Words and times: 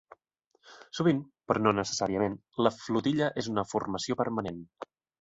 Sovint, 0.99 1.19
però 1.51 1.61
no 1.67 1.75
necessàriament, 1.81 2.39
la 2.69 2.75
flotilla 2.81 3.31
és 3.45 3.55
una 3.55 3.71
formació 3.77 4.23
permanent. 4.27 4.69